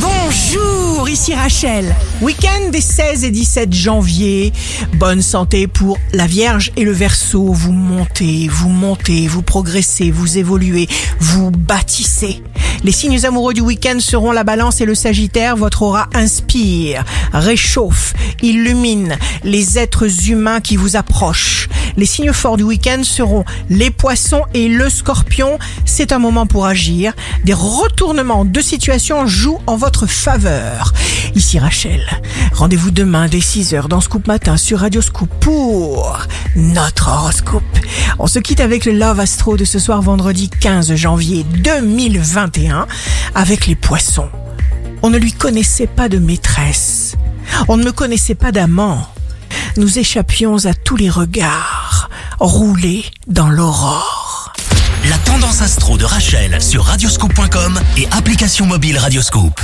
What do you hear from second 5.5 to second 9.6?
pour la Vierge et le Verseau. Vous montez, vous montez, vous